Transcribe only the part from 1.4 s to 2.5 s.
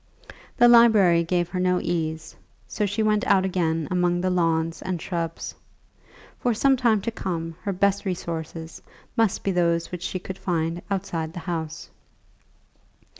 her no ease,